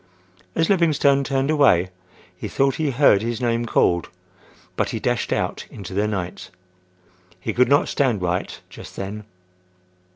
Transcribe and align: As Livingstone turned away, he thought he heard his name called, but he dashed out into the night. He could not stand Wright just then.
As 0.55 0.67
Livingstone 0.67 1.23
turned 1.23 1.51
away, 1.51 1.91
he 2.35 2.47
thought 2.47 2.77
he 2.77 2.89
heard 2.89 3.21
his 3.21 3.39
name 3.39 3.67
called, 3.67 4.09
but 4.75 4.89
he 4.89 4.99
dashed 4.99 5.31
out 5.31 5.67
into 5.69 5.93
the 5.93 6.07
night. 6.07 6.49
He 7.39 7.53
could 7.53 7.69
not 7.69 7.87
stand 7.87 8.19
Wright 8.19 8.61
just 8.67 8.95
then. 8.95 9.25